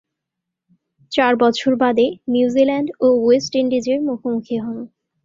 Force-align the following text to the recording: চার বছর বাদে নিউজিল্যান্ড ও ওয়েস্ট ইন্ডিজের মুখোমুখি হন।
চার 1.11 1.33
বছর 1.43 1.71
বাদে 1.81 2.05
নিউজিল্যান্ড 2.33 2.89
ও 2.99 3.07
ওয়েস্ট 3.17 3.53
ইন্ডিজের 3.55 3.99
মুখোমুখি 4.07 4.57
হন। 4.57 4.77